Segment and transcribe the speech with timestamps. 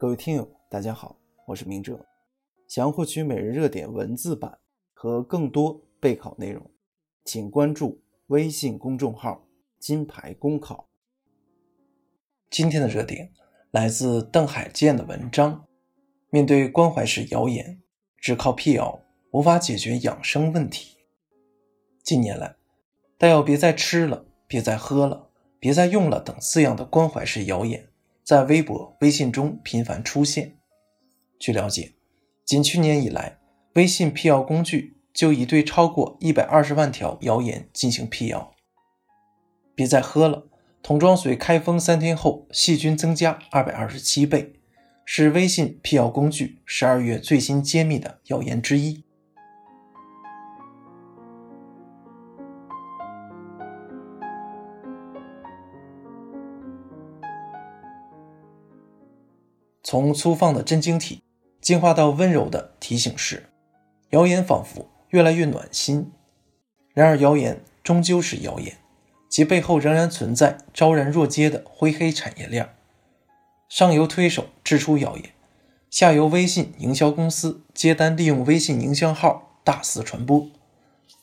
[0.00, 2.06] 各位听友，大家好，我是明哲。
[2.66, 4.58] 想要获取每日热点文字版
[4.94, 6.70] 和更多备考内容，
[7.22, 9.46] 请关注微信公众号
[9.78, 10.88] “金牌公考”。
[12.48, 13.30] 今天的热点
[13.72, 15.66] 来自邓海建的文章：
[16.30, 17.82] 面对关怀式谣言，
[18.16, 20.96] 只靠辟谣无法解决养生问题。
[22.02, 22.56] 近年来，
[23.18, 25.28] 大药别再吃了，别再喝了，
[25.58, 27.89] 别再用了等字样的关怀式谣言。
[28.30, 30.54] 在微博、微信中频繁出现。
[31.40, 31.94] 据了解，
[32.44, 33.38] 仅去年以来，
[33.74, 38.54] 微信辟谣工具就已对超过一百二十万条谣言进行辟谣。
[39.74, 40.46] 别再喝了，
[40.80, 44.52] 桶装水开封三天后细菌增加二百二十七倍，
[45.04, 49.02] 是微信辟谣工具十二月最新揭秘的谣言之一。
[59.82, 61.22] 从粗放的震惊体
[61.60, 63.48] 进化到温柔的提醒式，
[64.10, 66.12] 谣言仿佛越来越暖心。
[66.92, 68.76] 然而，谣言终究是谣言，
[69.28, 72.74] 其背后仍然存在昭然若揭的灰黑产业链。
[73.68, 75.30] 上游推手制出谣言，
[75.88, 80.48] 下游微信营销公司接单，利用微信营销号大肆传播，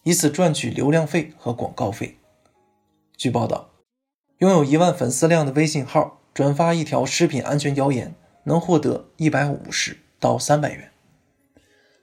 [0.03, 2.17] 以此赚取流量费和广告费。
[3.15, 3.69] 据报道，
[4.39, 8.15] 拥有一万粉丝量的微信号转发一条食品安全谣言。
[8.47, 10.89] 能获得一百五十到三百元，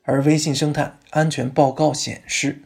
[0.02, 2.60] 而微信生态安全报告显示，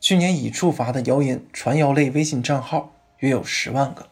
[0.00, 4.08] 去年已触发的谣言传谣类微信账号约有十万个。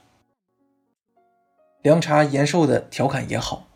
[1.83, 3.69] 凉茶延寿的调侃也好，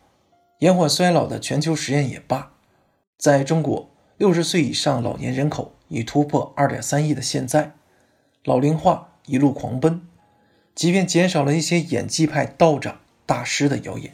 [0.59, 2.51] 延缓衰老的全球实验也罢，
[3.17, 7.71] 在中国六十岁以上老年人口已突破二点三亿的现在，
[8.43, 10.05] 老龄化一路狂奔，
[10.75, 14.13] 即便减少了一些演技派道长大师的谣言。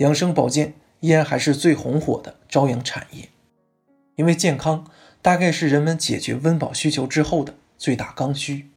[0.00, 3.28] 养生保健依然还是最红火的朝阳产业，
[4.16, 4.90] 因为健康
[5.20, 8.70] 大概是人们解决温饱需求之后的最大刚需。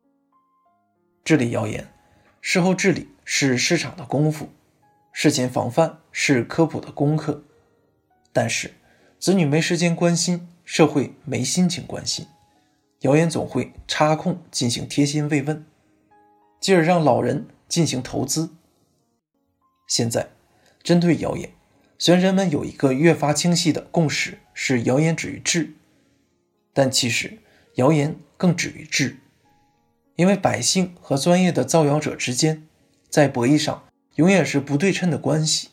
[1.24, 1.88] 治理谣言，
[2.42, 4.50] 事后治理是市场的功夫，
[5.14, 7.46] 事前防范是科普的功课。
[8.34, 8.74] 但是，
[9.18, 12.28] 子女没时间关心，社会没心情关心，
[13.02, 15.66] 谣言总会插空进行贴心慰问，
[16.60, 18.50] 继而让老人进行投资。
[19.88, 20.28] 现在。
[20.84, 21.50] 针对谣言，
[21.98, 25.74] 虽然人们有一个越发清晰的共识，是谣言止于智，
[26.74, 27.40] 但其实
[27.76, 29.16] 谣言更止于智，
[30.18, 32.68] 因为百姓和专业的造谣者之间，
[33.10, 33.86] 在博弈上
[34.16, 35.70] 永远是不对称的关系。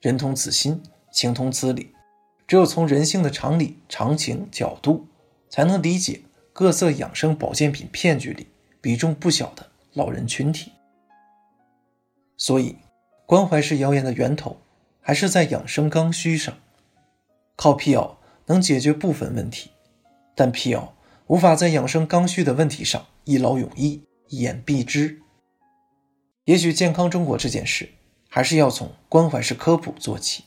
[0.00, 0.82] 人同此心，
[1.12, 1.92] 情同此理，
[2.46, 5.06] 只有从人性的常理、常情角度，
[5.50, 6.22] 才能理解
[6.54, 8.46] 各色养生保健品骗局里
[8.80, 10.72] 比重不小的老人群体。
[12.38, 12.76] 所以。
[13.30, 14.60] 关怀是谣言的源头
[15.00, 16.52] 还是在养生刚需上，
[17.54, 19.70] 靠辟谣能解决部分问题，
[20.34, 20.96] 但辟谣
[21.28, 25.20] 无法在养生刚需的问题上一劳永逸、一言蔽之。
[26.46, 27.88] 也许健康中国这件事，
[28.28, 30.42] 还是要从关怀式科普做起。